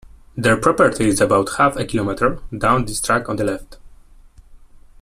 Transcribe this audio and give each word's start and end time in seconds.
Their 0.35 0.57
property 0.57 1.09
is 1.09 1.21
about 1.21 1.57
half 1.57 1.75
a 1.75 1.85
kilometre 1.85 2.39
down 2.57 2.85
this 2.85 2.99
track, 2.99 3.29
on 3.29 3.35
the 3.35 3.43
left. 3.43 3.77